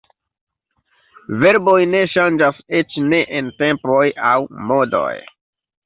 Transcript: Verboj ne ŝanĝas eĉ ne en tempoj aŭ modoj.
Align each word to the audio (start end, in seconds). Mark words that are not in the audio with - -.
Verboj 1.43 1.77
ne 1.91 2.01
ŝanĝas 2.15 2.65
eĉ 2.83 2.99
ne 3.13 3.23
en 3.41 3.55
tempoj 3.63 4.05
aŭ 4.35 4.37
modoj. 4.73 5.11